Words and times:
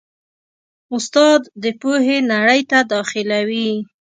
استاد 0.95 1.41
د 1.63 1.65
پوهې 1.81 2.17
نړۍ 2.33 2.61
ته 2.71 2.79
داخلوي. 2.93 3.71